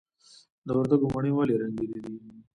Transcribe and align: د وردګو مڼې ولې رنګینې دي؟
د 0.65 0.67
وردګو 0.77 1.07
مڼې 1.13 1.31
ولې 1.33 1.55
رنګینې 1.61 1.99
دي؟ 2.03 2.13